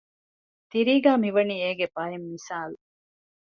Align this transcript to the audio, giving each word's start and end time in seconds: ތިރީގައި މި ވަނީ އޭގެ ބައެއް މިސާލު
ތިރީގައި 0.69 1.19
މި 1.21 1.29
ވަނީ 1.35 1.55
އޭގެ 1.63 1.87
ބައެއް 1.95 2.27
މިސާލު 2.31 2.75